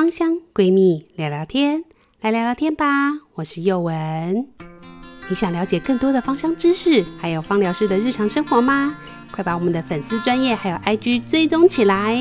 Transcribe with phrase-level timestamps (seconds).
[0.00, 1.84] 芳香闺蜜聊聊天，
[2.22, 2.86] 来聊聊天吧。
[3.34, 4.46] 我是宥文。
[5.28, 8.96] 你想了解更多的芳香知识，还有芳疗师的日常生活吗？
[9.30, 12.16] 快把我们的粉丝专业还有 IG 追踪起来。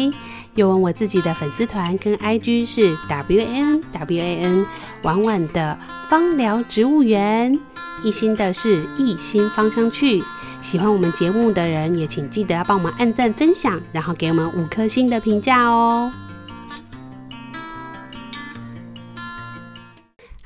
[0.55, 4.65] 又文我自己的粉丝团跟 IG 是 W A N W A N，
[5.03, 7.57] 婉婉的芳疗植物园。
[8.03, 10.21] 一心的是一心芳香趣。
[10.61, 16.11] 喜欢我们节目的人，也请记得要帮我们按赞、分享，然后给我们五颗星的评价哦。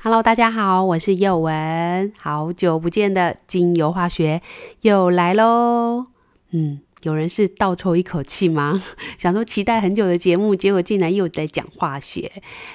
[0.04, 4.42] Hello，大家好，我是宥雯，好久不见的精油化学
[4.82, 6.04] 又来喽。
[6.50, 6.80] 嗯。
[7.04, 8.82] 有人是倒抽一口气吗？
[9.18, 12.30] 想说期待很久的节目，结果竟然又在讲化学。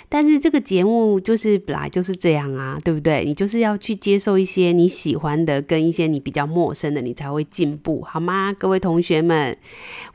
[0.08, 3.24] 但是这个节目就是本来就是这样啊，对不对？
[3.26, 8.54] 你就是要去接受一些你喜欢的，跟一些你比较陌生的，你才会进步，好吗？
[8.54, 9.58] 各位同学们，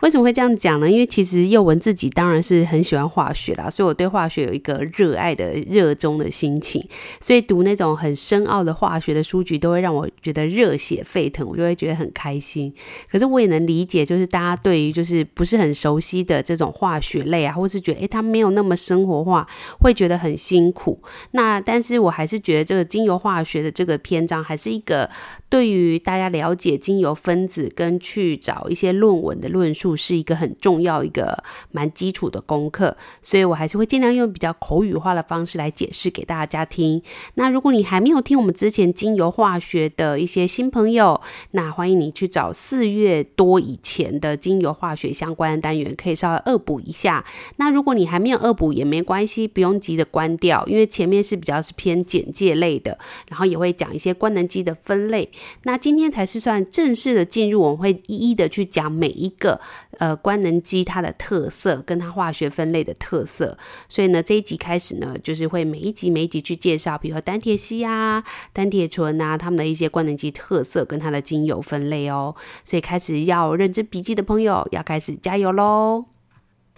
[0.00, 0.88] 为什么会这样讲呢？
[0.88, 6.86] 因为其实宥雯自己当然是很喜欢化学啦，所以我对化学有一个热爱的、热衷的心情，
[7.20, 12.72] 所以读那种很深奥的化学的书籍，都会让我觉得热血沸腾，我就会觉得很开心。
[13.10, 14.03] 可是我也能理解。
[14.04, 19.46] 就是大家对于就是不是很熟悉的这种化学类啊，或是觉得诶，它没有那么生活化，
[19.80, 21.00] 会觉得很辛苦。
[21.30, 25.08] 那但是我还是觉得这个精油化学的这个篇章还是一个。
[25.50, 37.00] 对于大家了解精油分子跟去找一些论文的论述，是一个很重要一个蛮基础的功课，所以我还是会尽量用比较口语化的方式来解释给大家听。
[37.34, 41.20] 那如果你还没有听我们之前精油化学的一些新朋友，
[41.52, 47.24] 那欢迎你去找四月多以前前的精油化学相关的单元，可以稍微恶补一下。
[47.58, 55.30] 那如果你还没有恶补也没关系，不用急着关掉，因为前面是比较是偏简介类的，然后也会讲一些官能基的分类。
[55.62, 59.60] 那今天才是算正式的进入，我们会一一的去讲每一个
[59.98, 63.56] 呃官能基它的特色，跟它化学分类的特色。
[63.88, 72.34] 所以呢，这一集开始呢，就是会每一集每一集去介绍，比如说单萜烯啊、单萜醇啊，它们的一些官能基特色跟它的精油分类哦。
[72.64, 76.04] 所以开始要认这笔记的朋友，要开始加油喽！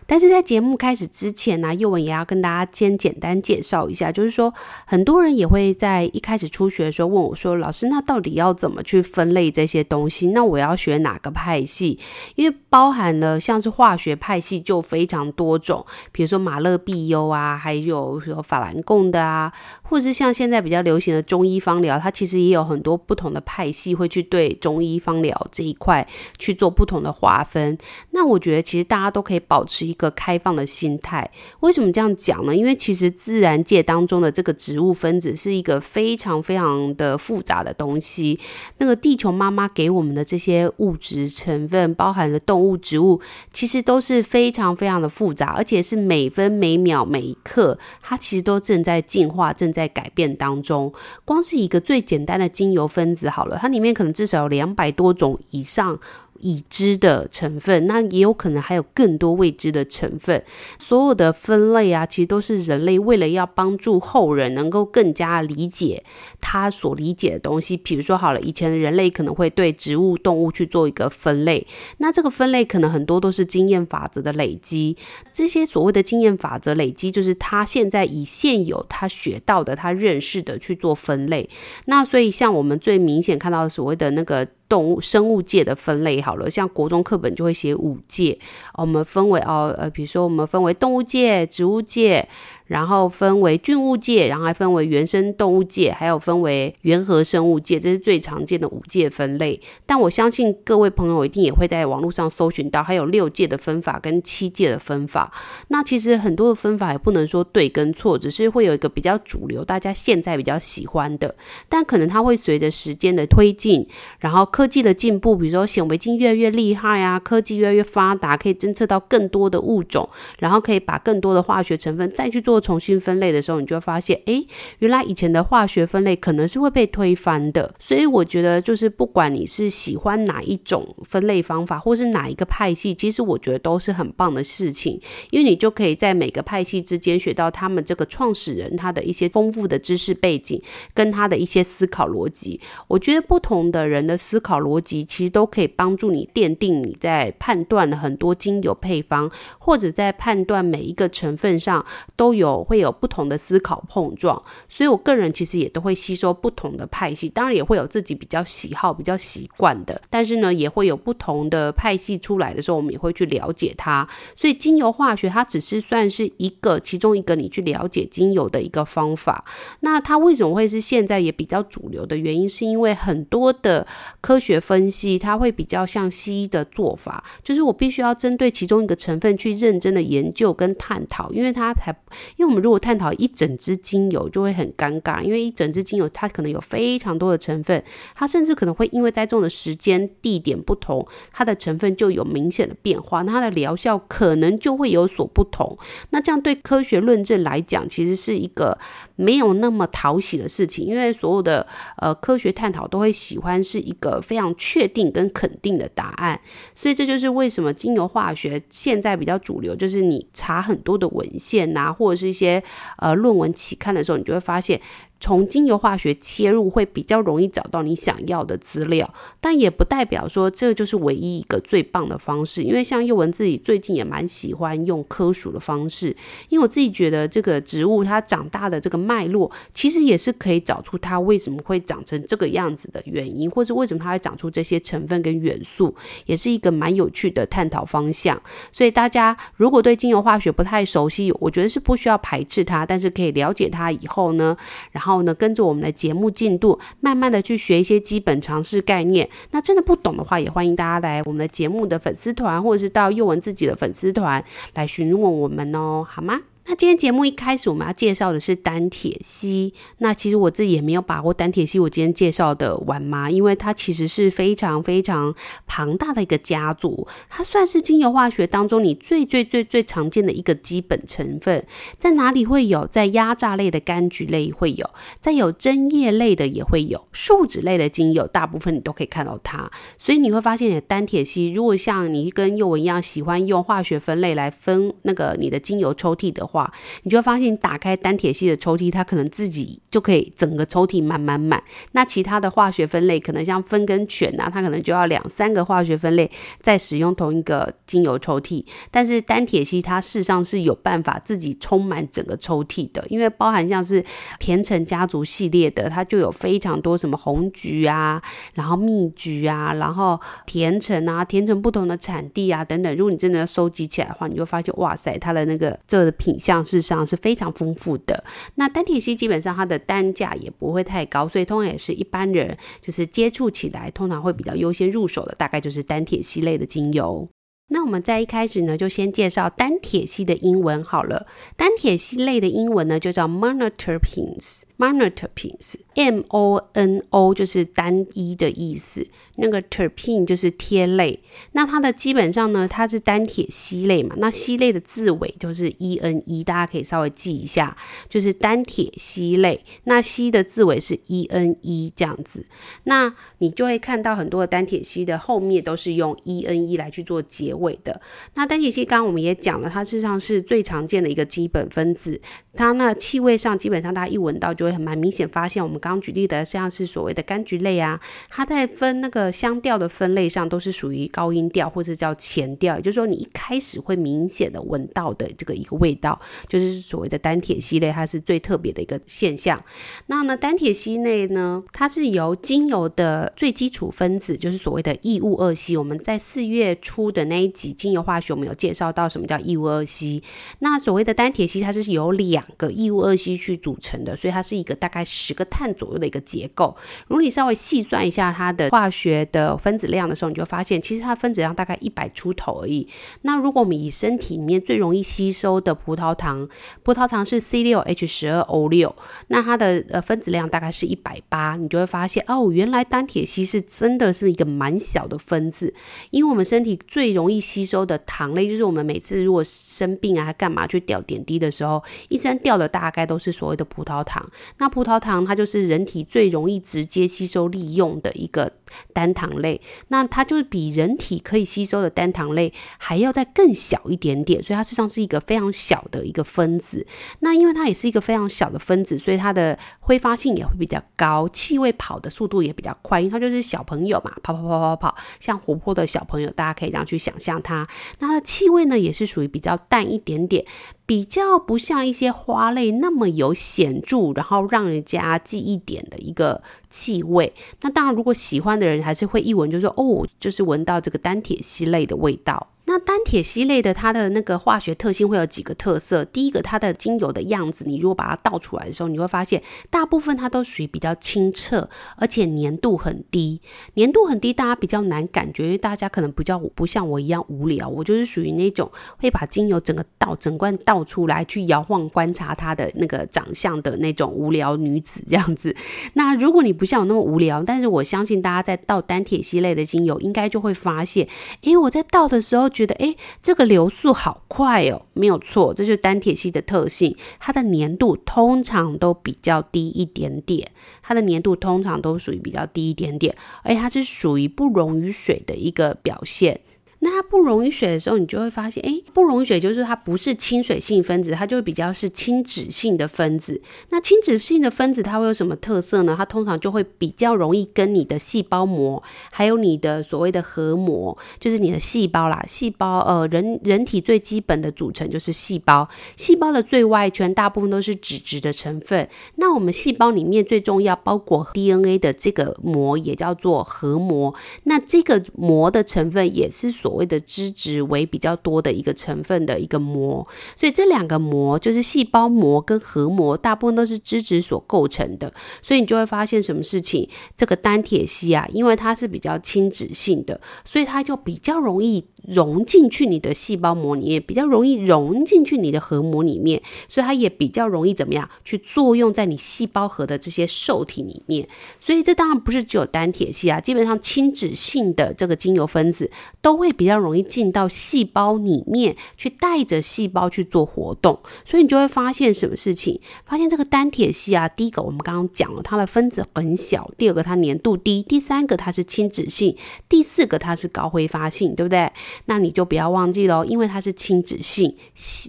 [0.07, 4.55] 但是在节目开始之前呢，宥雯也要跟大家先简单介绍一下，就是说
[4.87, 10.29] 很多人也会在一开始初学的时候问我说：“老师，那到底要怎么去分类这些东西？
[10.29, 11.99] 那我要学哪个派系？
[12.37, 19.53] 因为包含了像是化学派系就非常多种，比如说马勒碧优啊，还有说法兰贡的啊，
[19.83, 26.07] 或者是像现在比较流行的中医方疗，它其实也有很多不同的派系会去对中医方疗这一块
[26.39, 27.77] 去做不同的划分。
[28.11, 29.96] 那我觉得其实大家都可以保持一。
[29.97, 31.31] 一个开放的心态，
[31.61, 32.55] 为什么这样讲呢？
[32.55, 38.39] 因为其实自然界当中的这个植物分子是一个非常非常的复杂的东西。
[38.77, 43.19] 那个地球妈妈给我们的这些物质成分，包含了动物、植物，
[43.51, 50.93] 其实都是非常非常的复杂，而且是每分每秒每一刻，它其实都正在进化、正在改变当中。
[51.25, 55.99] 光是一个最简单的精油分子好了，它里面可能至少有两百多种以上。
[56.47, 60.41] 已知的成分，那也有可能还有更多未知的成分。
[60.79, 66.05] 所有的分类啊，其实都是人类为了要帮助后人能够更加理解
[66.41, 67.77] 他所理解的东西。
[67.77, 71.67] 比如说，好了，以前的人类可能会对植物、动物去做一个分类，
[71.99, 74.97] 那这个分类可能很多都是经验法则的累积。
[75.33, 81.51] 这些所谓的经验法则累积，就是他现在以现有他学到的、他认识的去做分类。
[81.87, 84.47] 那所以，像我们最明显看到的所谓的那个。
[84.69, 88.39] 动物生物界的分类好了，像国中课本就会写五界，
[88.75, 92.29] 我们分为哦呃，比如说我们分为动物界、植物界。
[92.67, 99.61] 然后分为菌物界，然后还分为原生动物界，还有分为原核生物界，这是最常见的五界分类。
[99.87, 105.33] 但我相信各位朋友一定也会在网络上搜寻到，还有六界的分法跟七界的分法。
[105.69, 111.33] 那其实很多的分法也不能说对跟错，只是会有一个比较主流，大家现在比较喜欢的。
[111.69, 113.87] 但可能它会随着时间的推进，
[114.19, 120.09] 然后科技的进步，比如说显微镜越来越厉害啊，科技越来越发达，可以侦测到更多的物种，
[120.41, 122.56] 然后可以把更多的化学成分再去做。
[122.61, 124.45] 重新分类的时候，你就会发现，哎，
[124.79, 127.75] 原来以前的化学分类可能是会被推翻的。
[127.79, 135.01] 所以我觉得，就是不管你是喜欢哪一种分类方法，或是哪一个派系，其实我觉得都是很棒的事情，
[135.31, 140.63] 因为你就可以在每个派系之间学到他们这个创始人他的一些丰富的知识背景，
[140.95, 142.61] 跟他的一些思考逻辑。
[142.89, 151.85] 我觉得不同的人的思考逻辑，其实都可以帮助你奠定你在判断很多精油配方，或者在判断每一个成分上
[152.17, 152.46] 都有。
[152.47, 164.09] 有会有不同的思考碰撞，所以我个人其实也都会吸收不同的派系，当然也会有自己比较喜好、比较习惯的，但是呢，也会有不同的派系出来的时候，我们也会去了解它。
[164.37, 169.45] 所以精油化学它只是算是一个其中一个你去了解精油的一个方法。
[169.81, 173.87] 那它为什么会是现在也比较主流的原因，是因为很多的
[174.21, 181.95] 科学分析，它会比较像西医的做法，就是我必须要针对其中一个成分去认真的研究跟探讨，因为它才，
[182.37, 187.83] 因为我们如果探讨一整支精油就会很尴尬，因为一整支精油它可能有非常多的成分，
[188.15, 195.79] 它甚至可能会因为栽种的时间地点不同，它的成分就有明显的变化，那它的疗效可能就会有所不同。
[196.11, 198.79] 那这样对科学论证来讲，其实是一个
[199.17, 201.67] 没有那么讨喜的事情，因为所有的
[201.97, 206.39] 呃科学探讨都会喜欢是一个非常确定跟肯定的答案，
[206.75, 212.63] 所以这就是为什么精油化学现在比较主流，就是你查很多的文献呐、或者是一些
[212.99, 214.81] 呃论文期刊的时候，你就会发现。
[215.19, 222.63] 从精油化学切入会比较容易找到你想要的资料，但也不代表说这就是唯一一个最棒的方式。
[222.63, 226.15] 因为像宥雯自己最近也蛮喜欢用科属的方式，
[226.51, 235.95] 因为我自己觉得这个植物它长大的这个脉络，其实也是可以找出它为什么会长成这个样子的原因，或者为什么它会长出这些成分跟元素，
[236.27, 238.41] 也是一个蛮有趣的探讨方向。
[238.71, 244.55] 所以大家如果对精油化学不太熟悉，我觉得是不需要排斥它，但是可以了解它以后呢，
[244.93, 245.06] 然后。
[245.07, 249.29] 然后呢，跟着我们的节目进度，慢慢的去学一些基本常识概念。
[249.53, 254.45] 那真的不懂的话，也欢迎大家来我们的节目的粉丝团，或者是到佑文自己的粉丝团
[254.75, 256.41] 来询问我们哦，好吗？
[256.69, 259.73] 那今天节目一开始我们要介绍的是单铁烯。
[259.99, 263.31] 那其实我自己也没有把握单铁烯我今天介绍的完吗？
[263.31, 265.33] 因为它其实是非常非常
[265.69, 271.65] 庞大的一个家族，它算是精油化学当中你最最最最常见的一个基本成分。
[271.99, 272.85] 在哪里会有？
[272.89, 279.71] 在压榨类的柑橘类会有，在有针叶类的也会有，树脂类的精油大部分你都可以看到它。
[279.99, 286.56] 所以你会发现，你的单铁烯如果像你跟宥雯一样喜欢用化学分类来分那个你的精油抽屉的话，
[287.03, 291.63] 你就会发现，你打开单铁烯的抽屉，它可能自己就可以整个抽屉满满满。
[291.93, 296.31] 那其他的化学分类，可能像酚跟醛啊，它可能就要两三个化学分类
[296.61, 298.65] 再使用同一个精油抽屉。
[298.91, 304.05] 但是单铁烯它事实上是有办法自己充满整个抽屉的，因为包含像是
[304.39, 308.23] 甜橙家族系列的，它就有非常多什么红橘啊，
[308.55, 312.97] 然后蜜橘啊，然后甜橙啊，甜橙不同的产地啊等等。
[312.97, 316.37] 如果你真的要收集起来的话，你就发现哇塞，它的那个这个品。
[316.47, 318.23] 像事实上是非常丰富的。
[318.55, 327.29] 那单萜烯基本上它的单价也不会太高，所以通常也是一般人就是接触起来通常会比较优先入手的，大概就是单萜烯类的精油。
[327.69, 331.27] 那我们在一开始呢，就先介绍单萜烯的英文好了。
[331.57, 334.61] 单萜烯类的英文呢，就叫 monoterpenes。
[334.79, 341.23] monoterpenes，M O N O 就是单一的意思，那个 terpene 就是萜类。
[341.53, 347.77] 那它的基本上呢，它是单萜烯类嘛，那烯类的字尾就是 E N E，大家可以稍微记一下，
[348.09, 349.65] 就是单萜烯类。
[349.85, 352.47] 那烯的字尾是 E N E 这样子，
[352.85, 358.01] 那你就会看到很多的单萜烯的后面都是用 E N E 来去做结尾的。
[358.35, 362.21] 那单萜烯刚刚我们也讲了，它事实上是最常见的一个基本分子，
[362.55, 379.63] 它那气味上基本上大家一闻到就会很蛮明显发现，我们刚刚举例的像是所谓的柑橘类啊，它在分那个香调的分类上都是属于高音调或者叫前调，也就是说你一开始会明显的闻到的这个一个味道，就是所谓的单萜烯类，它是最特别的一个现象。
[380.07, 385.77] 那呢，单萜烯类呢，它是由精油的最基础分子，就是所谓的异戊二烯。
[385.77, 390.21] 我们在四月初的那一集精油化学，我们有介绍到什么叫异戊二烯。
[390.59, 394.97] 那所谓的单萜烯，它是由两个异戊二烯去组成的，所以它是一个大概。
[394.97, 396.75] 大概十个碳左右的一个结构，
[397.07, 402.87] 如果你稍微细算一下它的化学的分子量的时候，你就发现其实它分子量大概一百出头而已。
[403.23, 406.49] 那如果我们以身体里面最容易吸收的葡萄糖，
[406.83, 408.95] 葡萄糖是 C 六 H 十二 O 六，
[409.29, 415.73] 那它的呃分子量大概是一百八，你就会发现哦，原来单铁烯是真的是一个蛮小的分子，
[416.11, 428.51] 因为我们身体最容易吸收的糖类，就是我们每次如果生病啊干嘛去吊点滴的时候，医生吊的大概都是所谓的葡萄糖，那葡萄糖它就是人体最容易直接吸收利用的一个
[428.93, 436.87] 单糖类，那它就是比人体可以吸收的单糖类还要再更小一点点，所以它实际上是一个非常小的一个分子。
[437.21, 447.67] 那因为它也是一个非常小的分子，所以它的挥发性也会比较高，气味跑的速度也比较快，因为它就是小朋友嘛，跑跑跑跑跑，像活泼的小朋友，大家可以这样去想象它。
[447.99, 450.45] 那它的气味呢，也是属于比较淡一点点。
[450.87, 457.33] 比较不像一些花类那么有显著，然后让人家记忆点的一个气味。
[457.63, 462.47] 那当然，如果喜欢的人还是会一闻就说哦，就是闻到这个单铁烯类的味道。
[462.69, 466.05] 那单萜烯类的它的那个化学特性会有几个特色。
[466.05, 473.41] 第一个，它的精油的样子，你如果把它倒出来的时候，你会发现大部分它都属于比较清澈，而且粘度很低。
[473.77, 477.69] 粘度很低，大家比较难感觉，因为大家可能比较不像我一样无聊。
[477.69, 478.69] 我就是属于那种
[478.99, 485.55] 会把精油整个倒整罐倒出来去摇晃观察它的那个长相的那种无聊女子这样子。
[485.93, 491.07] 那如果你不像我那么无聊，但是我相信大家在倒单萜烯类的精油，应该就会发现，
[491.43, 492.51] 诶，我在倒的时候。
[492.57, 496.97] 觉得诶，这个流速好快哦，没有错，这就是单铁系的特性。
[497.21, 500.51] 它的粘度通常都比较低一点点，
[500.83, 506.41] 它的粘度通常都属于比较低一点点，而且它是属于不溶于水的一个表现。
[506.87, 513.43] 那它不溶于水的时候，你就会发现，诶，不溶于水就是它不是亲水性分子，它就比较是亲脂性的分子。
[513.71, 515.97] 那亲脂性的分子它会有什么特色呢？
[515.99, 522.25] 它通常就会比较容易跟你的细胞膜，还有你的所谓的核膜，就是你的细胞啦。
[522.29, 528.89] 细胞，呃，人人体最基本的组成就是细胞，细胞的最外圈大部分都是脂质的成分。
[529.17, 534.15] 那我们细胞里面最重要包裹 DNA 的这个膜也叫做核膜。
[534.45, 540.07] 那这个膜的成分也是所所谓的脂质为比较多的一个成分的一个膜，
[540.37, 545.11] 所以这两个膜就是细胞膜跟核膜，大部分都是脂质所构成的。
[545.43, 551.87] 所以你就会发现什么事情，这个单铁烯啊，因为它是比较亲脂性的，所以它就比较容易。
[552.07, 561.29] 融进去你的细胞膜里面，比较容易融进去你的核膜里面，所以它也比较容易怎么样去作用在你细胞核的这些受体里面。
[561.61, 570.99] 所以这当然不是只有单萜烯啊，基本上亲脂性的这个精油分子都会比较容易进到细胞里面去，带着细胞去做活动。
[571.25, 572.81] 所以你就会发现什么事情？
[573.05, 579.37] 发现这个单萜烯啊，第一个我们刚刚讲了它的分子很小，第二个它粘度低，第三个它是亲脂性，
[579.69, 581.71] 第四个它是高挥发性，对不对？
[582.05, 584.55] 那你就不要忘记喽，因为它是亲脂性，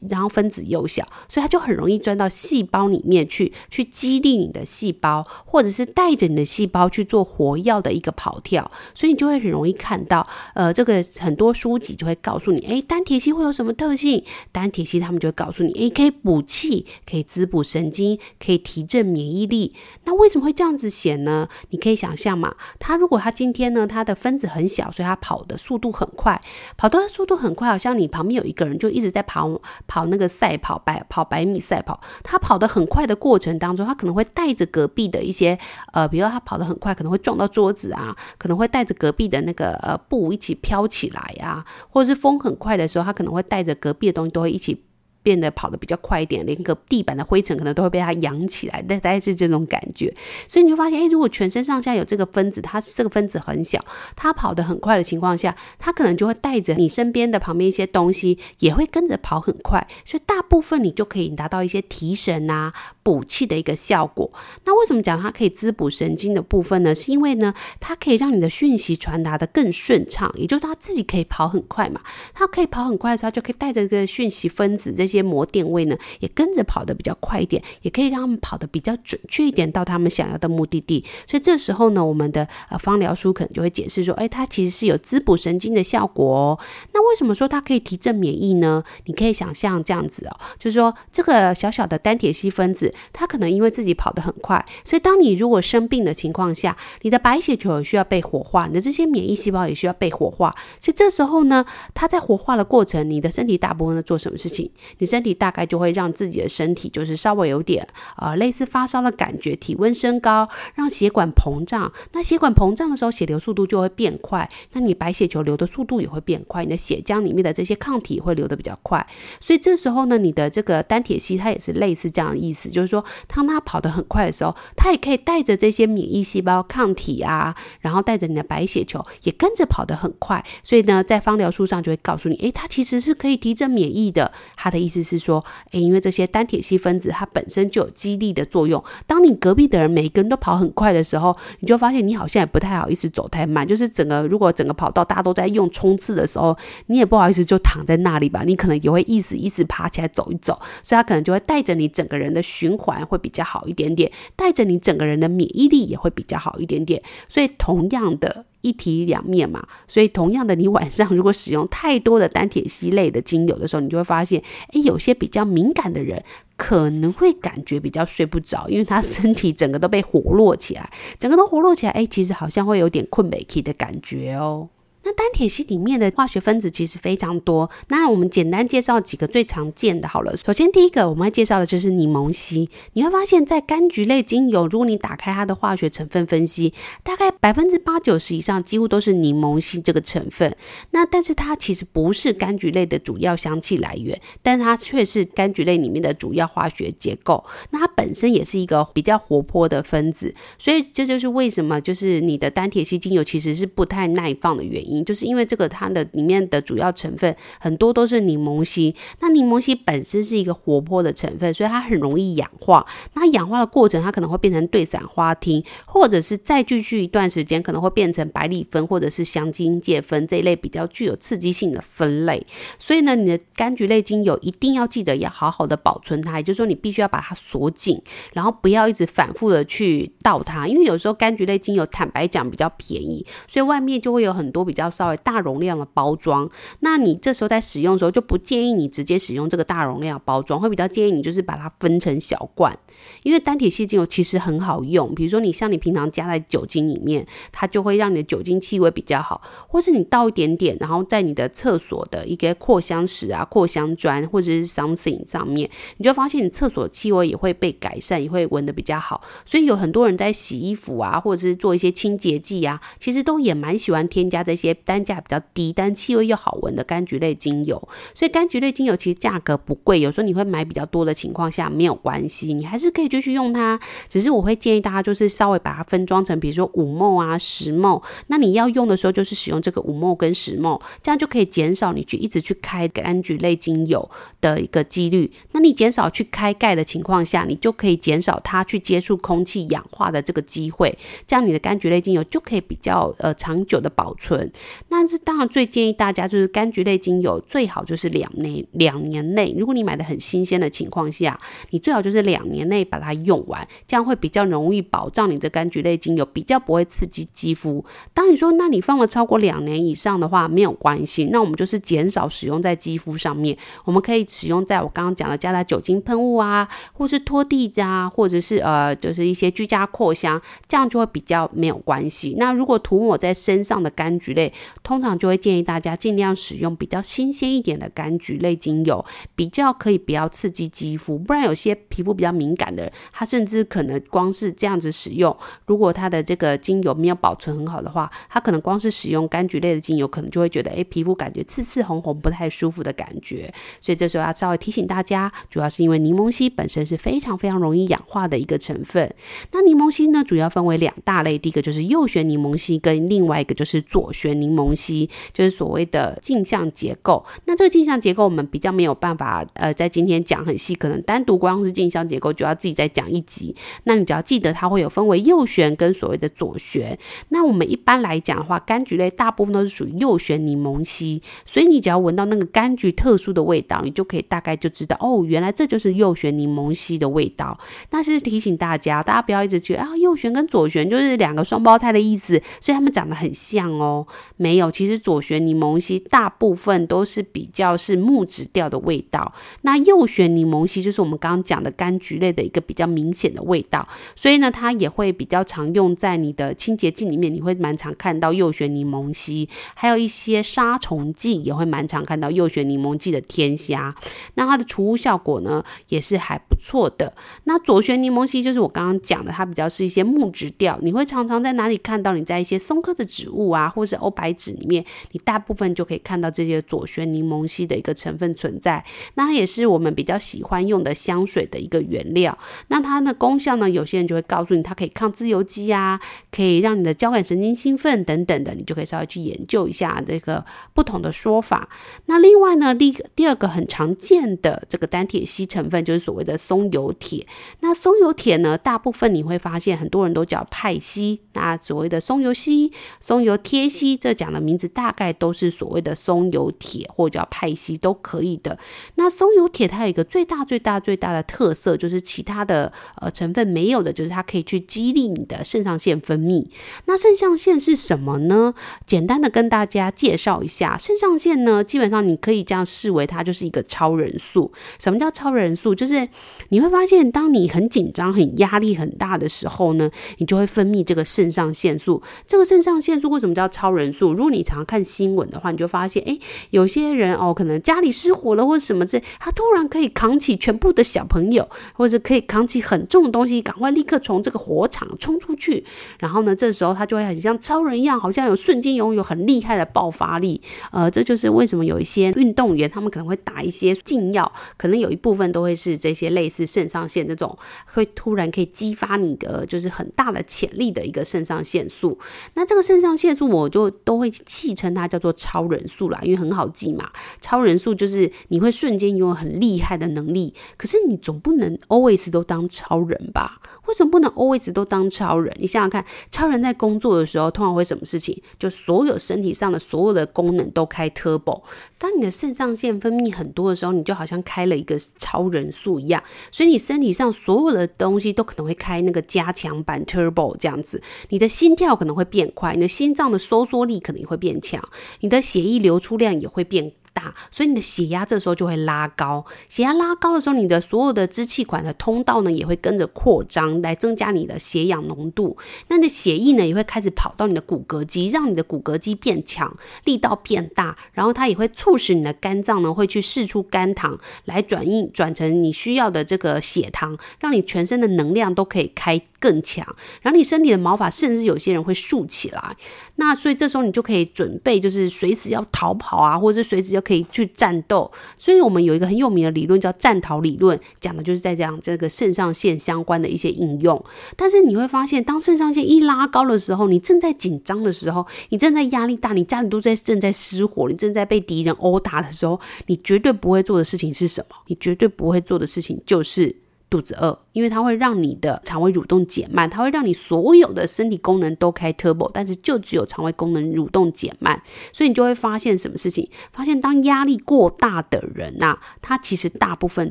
[0.10, 14.24] 然后分子又小，所以它就很容易钻到细胞里面去，去激励你的细胞，或者是带着你的细胞去做活药的一个跑跳，所以你就会很容易看到，呃，这个很多书籍就会告诉你，诶，单萜烯会有什么特性？
[14.51, 19.75] 单萜烯他们就会告诉你，诶，可以补气，可以滋补神经，可以提振免疫力。
[20.06, 21.48] 那为什么会这样子写呢？
[21.70, 26.39] 你可以想象嘛，它如果它今天呢，它的分子很小，所以它跑的速度很快。
[26.77, 32.00] 跑的速度很快，好像你旁边有一个人就一直在跑跑那个赛跑，百跑百米赛跑。
[32.24, 35.57] 他跑得很快的过程当中，他可能会带着隔壁的一些
[35.91, 44.84] 呃，比如他跑得很快，可能会撞到桌子啊，可能会带着隔壁的那个呃布一起飘起来啊，或者是风很快的时候，他可能会带着隔壁的东西都会一起。
[45.27, 50.13] 变得跑得比较快一点，连个地板的灰尘可能都会被它扬起来，大概是这种感觉。
[50.48, 53.84] 所以你就发现，诶，如果全身上下有这个分子，它这个分子很小，
[54.15, 59.86] 它跑得很快的情况下，它可能就会带着你身边的旁边一些东西，也会跟着跑很快。
[60.05, 62.72] 所以大部分你就可以达到一些提神啊、
[63.03, 64.31] 补气的一个效果。
[64.63, 66.96] 那为什么讲它可以滋补神经的部分呢？
[66.96, 72.00] 是因为呢，它可以让你的讯息传达得更顺畅，也就是它自己可以跑很快嘛。
[72.34, 75.16] 它可以跑很快的时候，就可以带着这个讯息分子这些。
[75.17, 81.03] 些膜电位呢，也跟着跑得比较快一点，也可以让他们跑得比较准确一点，到他们想要的目的地。
[81.27, 86.59] 所以这时候呢，我们的呃方疗书可能就会解释说，哎，它其实是有滋补神经的效果哦。
[86.93, 88.83] 那为什么说它可以提振免疫呢？
[89.05, 100.53] 你可以想象这样子哦，就是说这个小小的单铁烯分子，它可能因为自己跑得很快，所以当你如果生病的情况下，你的白血球需要被活化，你的这些免疫细胞也需要被活化。
[100.81, 104.69] 所以这时候呢，它在活化的过程，你的身体大部分在做什么事情？
[105.00, 107.87] 你身体大概就会让自己的身体就是稍微有点
[108.17, 111.91] 呃类似发烧的感觉，体温升高，让血管膨胀。
[112.11, 119.07] 那血管膨胀的时候，血流速度就会变快，那你白血球流的速度也会变快，你的血浆里面的这些抗体会流得比较快。
[119.39, 130.43] 所以这时候呢，你的这个单萜烯它也是类似这样的意思，就是说当它跑得很快的时候，它也可以带着这些免疫细胞抗体啊，然后带着你的白血球也跟着跑得很快。
[130.65, 134.33] 所以呢，在方疗书上就会告诉你，诶，它其实是可以提振免疫的。
[134.57, 134.96] 它的意思。
[135.01, 138.83] 思是说，诶，因为这些单铁系分子它本身就有激励的作用。
[139.05, 143.67] 当你隔壁的人每一个人都跑很快的时候，你就发现你好像也不太好意思走太慢。
[143.67, 150.59] 就是整个如果整个跑道大家都在用冲刺的时候，你也不好意思就躺在那里吧，你可能也会意思意思爬起来走一走。
[150.83, 157.01] 所以它可能就会带着你整个人的循环会比较好一点点，带着你整个人的免疫力也会比较好一点点。
[157.29, 158.45] 所以同样的。
[158.67, 164.43] 一体两面嘛，所以同样的，你晚上如果使用太多的单萜烯类的精油的时候，你就会发现，
[164.74, 166.21] 诶，有些比较敏感的人
[166.57, 174.67] 可能会感觉比较睡不着，因为他身体整个都被活络起来，整个都活络起来，诶，其实好像会有点困美气的感觉哦。
[175.07, 180.35] 那单铁烯里面的化学分子其实非常多，那我们简单介绍几个最常见的好了。
[180.35, 186.73] 首先第一个我们要介绍的就是柠檬烯，你会发现在柑橘类精油，如果你打开它的化学成分分析，
[187.03, 190.53] 大概百分之八九十以上几乎都是柠檬烯这个成分。
[190.91, 197.41] 那但是它其实不是柑橘类的主要香气来源，但是它却是柑橘类里面的主要化学结构。
[197.69, 204.96] 那它本身也是一个比较活泼的分子，所以这就是为什么就是你的单铁烯精油其实是不太耐放的原因。
[205.03, 208.95] 就是因为这个，它的里面的主要成分很多都是柠檬烯。
[209.19, 212.85] 那柠檬烯本身是一个活泼的成分，所以它很容易氧化。
[213.13, 222.45] 那氧化的过程，它可能会变成对伞花烃，或者是再继续一段时间，可能会变成百里酚或者是香精芥酚这一类比较具有刺激性的酚类。
[222.79, 228.01] 所以呢，你的柑橘类精油一定要记得要好好的保存它，也就是说，你必须要把它锁紧，
[228.33, 234.87] 然后不要一直反复的去倒它，因为有时候柑橘类精油坦白讲比较便宜，所以外面就会有很多比较。
[234.89, 242.77] 稍微大容量的包装，那你这时候在使用的时候就不建议你直接使用这个大容量的包装，会比较建议你就是把它分成小罐，
[243.24, 259.22] 因为单体卸精油其实很好用，比如说你像你平常加在酒精里面，它就会让你的酒精气味比较好，或是你倒一点点，然后在你的厕所的一个扩香石啊、扩香砖或者是 something 上面，你就发现你厕所气味也会被改善，也会闻得比较好。
[259.46, 264.66] 所以有很多人在洗衣服啊，或者是做一些清洁剂啊，其实都也蛮喜欢添加这些。
[264.74, 273.79] 单价比较低，但气味又好闻的柑橘类精油，所以柑橘类精油其实价格不贵，有时候你会买比较多的情况下没有关系，你还是可以继续用它。
[274.09, 284.09] 只是我会建议大家就是稍微把它分装成，比如说五 ml 啊、十 ml，那你要用的时候就是使用这个五 ml 跟十 ml，这样就可以减少你去一直去开柑橘类精油
[284.41, 285.31] 的一个几率。
[285.51, 294.51] 那你减少去开盖的情况下，你就可以减少它去接触空气氧化的这个机会，这样你的柑橘类精油就可以比较呃长久的保存。
[294.89, 307.84] 那是当然最建议大家就是柑橘类精油最好就是两年两年内，如果你买的很新鲜的情况下，你最好就是两年内把它用完，这样会比较容易保障你的柑橘类精油比较不会刺激肌肤。
[308.13, 322.36] 当你说那你放了超过两年以上的话没有关系，那我们就是减少使用在肌肤上面，我们可以使用在我刚刚讲的加在酒精喷雾啊，或是拖地啊，或者是呃就是一些居家扩香，这样就会比较没有关系。
[322.38, 324.46] 那如果涂抹在身上的柑橘类，
[324.83, 329.03] 通常就会建议大家尽量使用比较新鲜一点的柑橘类精油，
[329.36, 331.17] 比较可以不要刺激肌肤。
[331.17, 343.53] 不然有些皮肤比较敏感的人，他甚至可能光是这样子使用，如果他的这个精油没有保存很好的话，他可能光是使用柑橘类的精油，可能就会觉得哎，皮肤感觉刺刺红红，不太舒服的感觉。
[343.81, 349.13] 所以这时候要稍微提醒大家，主要是因为柠檬烯本身是非常非常容易氧化的一个成分。
[349.51, 355.10] 那柠檬烯呢，主要分为两大类，第一个就是右旋柠檬烯，跟另外一个就是左旋柠檬烯。
[355.34, 363.56] 就是所谓的镜像结构，那这个镜像结构我们比较没有办法，呃，在今天讲很细，可能单独光是镜像结构就要自己再讲一集。
[363.84, 366.97] 那你只要记得它会有分为右旋跟所谓的左旋。
[367.30, 377.60] 那我们一般来讲的话，柑橘类大部分都是属于右旋柠檬烯，所以你只要闻到那个柑橘特殊的味道，你就可以大概就知道哦，原来这就是右旋柠檬烯的味道。
[377.91, 384.97] 那是提醒大家，大家不要一直觉得啊，右旋跟左旋就是两个双胞胎的意思，所以它们长得很像哦，没有，其实。
[384.97, 403.95] 左旋柠檬烯大部分都是比较是木质调的味道，那右旋柠檬烯就是我们刚刚讲的柑橘类的一个比较明显的味道，所以呢，它也会比较常用在你的清洁剂里面，你会蛮常看到右旋柠檬烯，还有一些杀虫剂也会蛮常看到右旋柠檬剂的添加，
[404.33, 407.13] 那它的除污效果呢也是还不错的。
[407.45, 412.13] 那左旋柠檬烯就是我刚刚讲的，它比较是一些木质调，你会常常在哪里看到？
[412.13, 418.84] 你在一些松科的植物啊，或是欧白纸里面，你大部分就可以看到这些左旋柠檬烯的一个成分存在。
[419.13, 422.36] 那它也是我们比较喜欢用的香水的一个原料。
[422.69, 426.01] 那它的功效呢，有些人就会告诉你，它可以抗自由基啊，
[426.32, 431.69] 可以让你的交感神经兴奋等等的，你就可以稍微去研究一下这个不同的说法。
[432.08, 437.27] 那另外呢，第第二个很常见的这个单萜烯成分就是所谓的松油铁。
[437.60, 448.58] 那松油铁呢，大部分你会发现很多人都叫派烯，那所谓的松油烯、松油贴烯，这讲的名字大概都是所谓的松油铁或者叫派西都可以的。
[448.96, 456.48] 那松油铁它有一个最大最大最大的特色，就是其他的呃成分没有的，就是它可以去激励你的肾上腺分泌。
[456.86, 458.54] 那肾上腺是什么呢？
[458.86, 464.54] 简单的跟大家介绍一下，肾上腺呢，基本上你可以这样视为它就是一个超人素。
[464.80, 465.76] 什么叫超人素？
[465.76, 466.08] 就是
[466.48, 472.02] 你会发现，当你很紧张、很压力很大的时候呢，你就会分泌这个肾上腺素。
[472.26, 473.91] 这个肾上腺素为什么叫超人？
[474.05, 476.17] 如果你常看新闻的话，你就发现，哎，
[476.49, 485.65] 有些人哦，可能家里失火了或者什么之，他突然可以扛起全部的小朋友，或者可以扛起很重的东西，赶快立刻从这个火场冲出去。
[485.99, 490.41] 然后呢，这时候他就会很像超人一样，好像有瞬间拥有很厉害的爆发力。
[490.71, 497.38] 呃，这就是为什么有一些运动员他们可能会打一些禁药，可能有一部分都会是这些类似肾上腺这种，
[497.73, 501.97] 会突然可以激发你的就是很大的潜力的一个肾上腺素。
[502.33, 506.91] 那这个肾上腺素我就都会戏称它叫做超人数啦，因为很好记嘛。
[507.21, 513.39] 超人数就是你会瞬间拥有很厉害的能力，可是你总不能 always 都当超人吧？
[513.67, 515.36] 为什么不能 always 都当超人？
[515.39, 518.21] 你想想看，超人在工作的时候通常会什么事情？
[518.39, 521.41] 就所有身体上的所有的功能都开 turbo。
[521.77, 526.01] 当你的肾上腺分泌很多的时候，你就好像开了一个超人素一样，
[526.32, 530.82] 所以你身体上所有的东西都可能会开那个加强版 turbo 这样子。
[531.10, 534.63] 你的心跳可能会变快，你的心脏的收缩力可能也会变强，
[535.01, 539.23] 你的血液流出量也会变大，所以你的血压这时候就会拉高。
[539.47, 545.38] 血压拉高的时候，你的所有的支气管的通道呢也会跟着扩张，来增加你的血氧浓度。
[545.67, 550.75] 那你的血液呢也会开始跑到你的骨骼肌，让你的骨骼肌变强，力道变大。
[550.93, 559.63] 然后它也会促使你的肝脏呢会去释出肝糖，来转运转成你需要的这个血糖，让你全身的能量都可以开更强。
[560.01, 562.57] 然后你身体的毛发甚至有些人会竖起来。
[562.95, 566.81] 那所以这时候你就可以准备，就是随时要逃跑啊，或者是随时要。
[566.88, 573.84] 可以去战斗，所以我们有一个很有名的理论叫战逃理论，讲的就是在讲这个肾上腺相关的一些应用。
[574.15, 584.36] 但是你会发现，当肾上腺一拉高的时候，你正在紧张的时候，你正在压力大，你家里都在正在失火，你正在被敌人殴打的时候，你绝对不会做的事情是什么？
[584.47, 586.34] 你绝对不会做的事情就是。
[586.69, 594.41] 肚子饿，因为它会让你的肠胃蠕动减慢，它会让你所有的身体功能都开 turbo，但是就只有肠胃功能蠕动减慢，
[594.73, 596.10] 所以你就会发现什么事情？
[596.34, 599.89] 发现当压力过大的人呐、啊，他其实大部分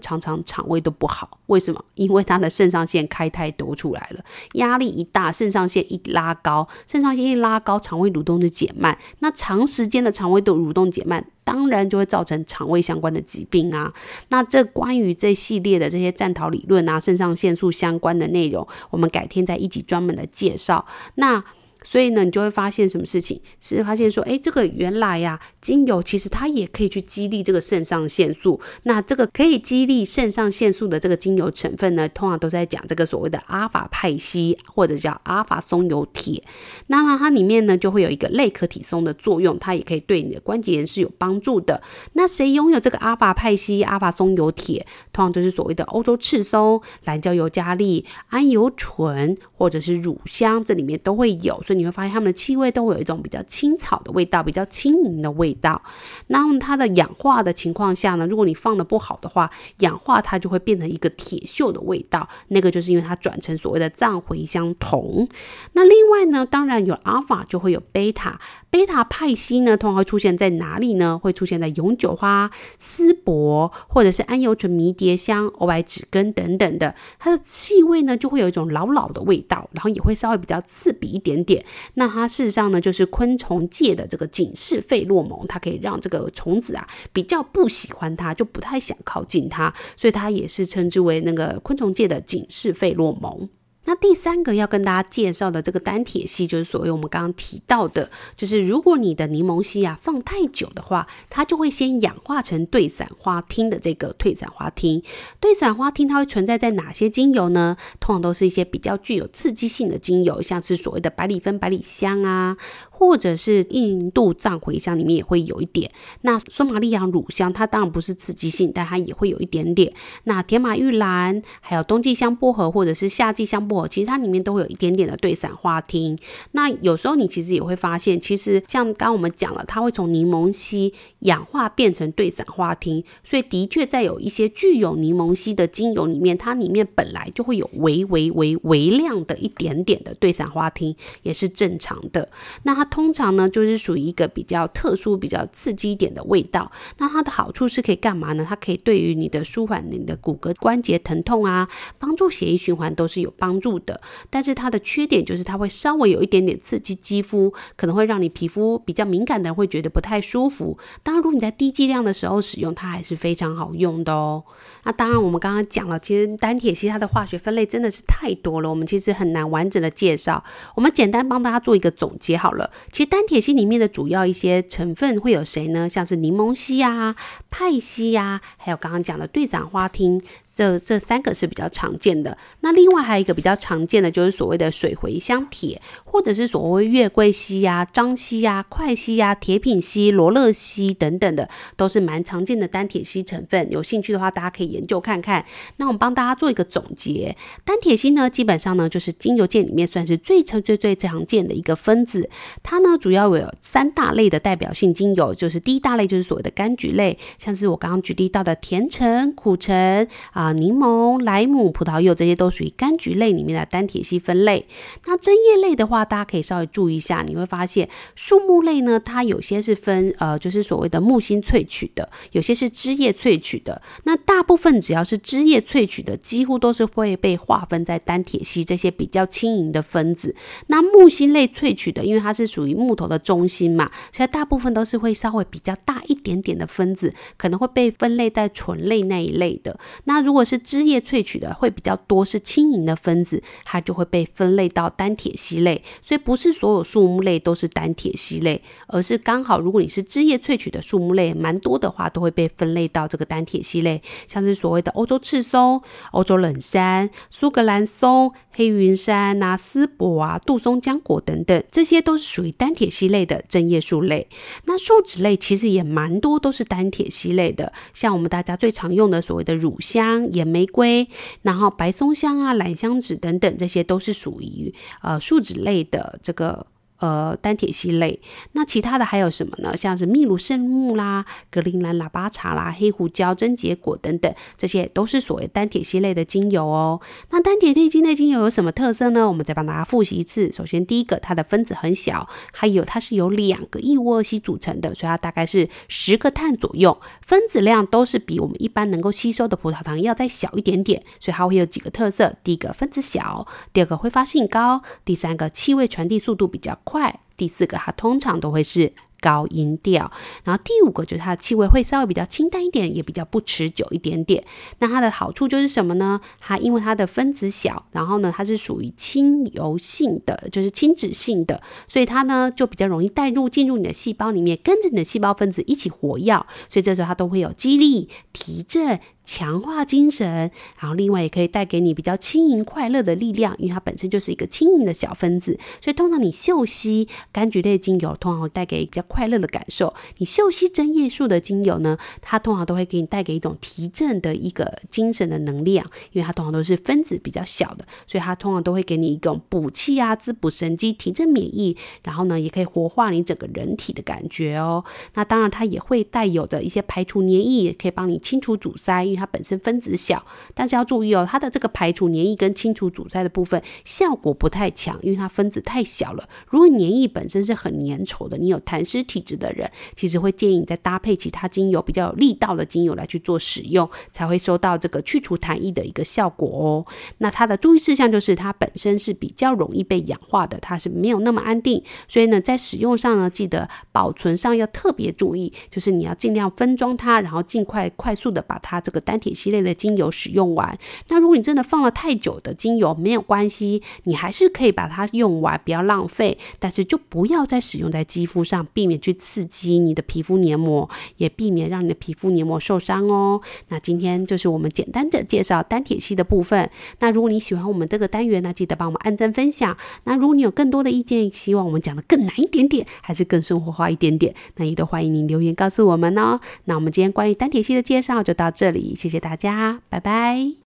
[0.00, 1.38] 常常肠胃都不好。
[1.46, 1.82] 为什么？
[1.94, 11.24] 因为他的肾上腺开太多出来了，压力一大，肾上腺一拉高，肾上腺一拉高，肠胃蠕动就减慢，那长时间的肠胃的蠕动减慢。
[11.46, 13.94] 当然就会造成肠胃相关的疾病啊。
[14.30, 20.86] 那这关于这系列的这些战逃理论啊，肾上腺素相关的内容，我们改天再一起专门的介绍。
[21.14, 21.42] 那。
[21.88, 23.40] 所以呢，你就会发现什么事情？
[23.60, 28.60] 是发现说，哎，这个原来呀、啊，精油其实它也可以去激励这个肾上腺素。
[28.82, 36.42] 那这个可以激励肾上腺素的这个精油成分呢，通常都在讲这个所谓的阿法派烯或者叫阿法松油铁。
[36.88, 41.80] 那它里面呢，就会有一个类可体松的作用，它也可以对你的关节炎是有帮助的。
[42.14, 44.84] 那谁拥有这个阿法派烯、阿法松油铁？
[45.12, 51.62] 通常就是所谓的欧洲赤松、蓝椒尤加利、桉油醇或者是乳香，这里面都会有。
[51.62, 55.82] 所以你会发现它们的气味都会有一种比较青草的味道，比较轻盈的味道。
[56.28, 62.28] 那么它的氧化的情况下呢，如果你放的不好的话，氧化它就会变成一个铁锈的味道。
[62.48, 65.28] 那个就是因为它转成所谓的藏茴香酮。
[65.72, 68.40] 那另外呢，当然有阿尔法就会有贝塔。
[68.70, 71.18] 贝塔派烯呢，通常会出现在哪里呢？
[71.18, 76.94] 会出现在永久花、丝柏，或者是桉油醇、迷迭香、欧白芷根等等的。
[77.18, 81.55] 它的气味呢，就会有一种老老的味道，然后也会稍微比较刺鼻一点点。
[81.94, 93.48] 那它事实上呢，就是昆虫界的这个警示费洛蒙，它可以让这个虫子啊比较不喜欢它，就不太想靠近它，所以它也是称之为那个昆虫界的警示费洛蒙。
[93.86, 105.02] 那第三个要跟大家介绍的这个单铁系，就是所谓我们刚刚提到的，就是如果你的柠檬烯啊放太久的话，它就会先氧化成对散花烃的这个对散花烃。
[105.40, 107.76] 对散花烃它会存在在哪些精油呢？
[108.00, 112.56] 通常都是一些比较具有刺激性的精油，像是所谓的百里芬、百里香啊，
[112.98, 115.90] 或者是印度藏茴香里面也会有一点。
[116.22, 119.92] 那索马利亚乳香它当然不是刺激性，但它也会有一点点。
[120.24, 126.18] 那铁马玉兰，还有冬季香薄荷或者是夏季香薄荷，其实它里面都会有一点点的对伞花烃。
[126.52, 142.30] 那有时候你其实也会发现，其实像刚刚我们讲了，它会从柠檬烯氧化变成对伞花烃，所以的确在有一些具有柠檬烯的精油里面，它里面本来就会有微微微微量的一点点的对伞花烃，也是正常的。
[142.62, 146.72] 那它通常呢，就是属于一个比较特殊、比较刺激一点的味道。
[146.98, 148.46] 那它的好处是可以干嘛呢？
[148.48, 151.68] 它可以对于你的舒缓你的骨骼关节疼痛啊，
[151.98, 154.00] 帮助血液循环都是有帮助的。
[154.30, 160.78] 但是它的缺点就是它会稍微有一点点刺激肌肤，可能会让你皮肤比较敏感的人会觉得不太舒服。
[161.02, 164.44] 当然，如果你在低剂量的时候使用，它还是非常好用的哦。
[164.84, 170.42] 那当然，我们刚刚讲了，其实单萜烯它的化学分类真的是太多了，我们其实很难完整的介绍。
[170.74, 172.70] 我们简单帮大家做一个总结好了。
[172.90, 175.88] 其实单铁锌里面的主要一些成分会有谁呢？
[175.88, 177.14] 像是柠檬烯啊、
[177.50, 180.22] 派烯啊，还有刚刚讲的对伞花烃。
[180.56, 193.70] 这这三个是比较常见的，那另外还有一个比较常见的就是所谓的水茴香铁，或者是所谓月桂烯呀、樟烯呀、快烯呀、铁品烯、罗勒烯等等的，都是蛮常见的单萜烯成分。
[193.70, 195.44] 有兴趣的话，大家可以研究看看。
[195.76, 202.30] 那我们帮大家做一个总结，单萜烯呢，基本上呢就是精油界里面算是最常、最最常见的一个分子。
[202.62, 210.45] 它呢主要有三大类的代表性精油，就是第一大类就是所谓的柑橘类，像是我刚刚举例到的甜橙、苦橙啊。
[210.46, 214.64] 啊，柠檬、莱姆、葡萄柚这些都属于柑橘类里面的单萜烯分类。
[215.06, 223.82] 那针叶类的话，大家可以稍微注意一下，你会发现树木类呢，它有些是分呃，就是所谓的木心萃取的，有些是枝叶萃取的。
[224.04, 230.36] 那大部分只要是枝叶萃取的，几乎都是会被划分在单萜烯这些比较轻盈的分子。
[230.68, 239.78] 那木心类萃取的，因为它是属于木头的中心嘛，所以大部分都是会稍微比较大一点点的分子，可能会被分类在醇类那一类的。
[240.04, 245.82] 那如如果是枝叶萃取的会比较多，是轻盈的分子，它就会被分类到单萜烯类。
[246.04, 254.02] 所以不是所有树木类都是单萜烯类，而是刚好如果你是枝叶萃取的树木类蛮多的话，都会被分类到这个单萜烯类。
[254.28, 255.80] 像是所谓的欧洲赤松、
[256.12, 264.28] 欧洲冷杉、苏格兰松、黑云杉啊、丝柏啊、杜松浆果等等，这些都是属于单萜烯类的针叶树类。
[264.66, 270.25] 那树脂类其实也蛮多，都是单萜烯类的，像我们大家最常用的所谓的乳香。
[270.32, 271.08] 野玫瑰，
[271.42, 276.66] 然后白松香啊、兰香子等等，这些都是属于呃树脂类的这个。
[276.98, 278.20] 呃，单萜烯类，
[278.52, 279.76] 那其他的还有什么呢？
[279.76, 287.00] 像是秘鲁圣木啦、格陵兰喇叭茶啦、黑胡椒、针结果等等，这些都是所谓单萜烯类的精油哦。
[287.30, 289.28] 那单萜烯类精油有什么特色呢？
[289.28, 290.50] 我们再帮大家复习一次。
[290.52, 310.12] 首先，第一个，它的分子很小，还有它是由两个异戊二烯组成的，所以它大概是十个碳左右，分子量都是比我们一般能够吸收的葡萄糖要再小一点点，所以它会有几个特色：第一个，分子小；第二个，挥发性高；第三个，气味传递速度比较快，第四个，它通常都会是高音调，
[310.44, 314.44] 然后第五个就是它的气味会稍微比较清淡一点，也比较不持久一点点。
[314.78, 316.20] 那它的好处就是什么呢？
[316.38, 329.00] 它因为它的分子小，然后呢，它是属于亲油性的，就是亲脂性的，所以它呢就比较容易带入进入你的细胞里面，跟着你的细胞分子一起活跃，所以这时候它都会有激励、提振。
[329.26, 339.92] 强化精神，然后另外也可以带给你比较轻盈快乐的力量，因为它本身就是一个轻盈的小分子，所以通常你嗅吸柑橘类精油，通常会带给比较快乐的感受。
[340.18, 354.84] 你嗅吸针叶树的精油呢，它通常都会给你带给一种提振的一个精神的能量，因为它通常都是分子比较小的，所以它通常都会给你一种补气啊、滋补神经、提振免疫，然后呢，也可以活化你整个人体的感觉哦。
[355.14, 359.15] 那当然，它也会带有的一些排除黏液，也可以帮你清除阻塞。
[359.16, 360.24] 它本身分子小，
[360.54, 366.28] 但是要注意哦，它的这个排除黏液跟清除阻塞的部分效果不太强，因为它分子太小了。
[366.48, 376.86] 如果黏液本身是很粘稠的，你有痰湿体质的人，其实会建议你再搭配其他精油比较有力道的精油来去做使用，才会收到这个去除痰液的一个效果哦。
[377.18, 388.96] 那它的注意事项就是它本身是比较容易被氧化的，它是没有那么安定，所以呢，在使用上呢，记得保存上要特别注意，就是你要尽量分装它，然后尽快快速的把它这个。
[389.06, 390.76] 单萜烯类的精油使用完。
[391.08, 396.36] 那如果你真的放了太久的精油，没有关系，你还是可以把它用完，不要浪费。
[396.58, 403.40] 但是就不要再使用在肌肤上，避免去刺激你的皮肤黏膜，也避免让你的皮肤黏膜受伤哦。
[403.68, 406.68] 那今天就是我们简单的介绍单萜烯的部分。
[406.98, 409.76] 那如果你喜欢我们这个单元呢，记得帮我们按赞分享。
[410.04, 416.40] 那如果你有更多的意见，希望我们讲的更难一点点，还是更生活化一点点，那也都欢迎您留言告诉我们哦。
[416.64, 420.65] 那我们今天关于单萜烯的介绍就到这里，谢谢大家，拜拜。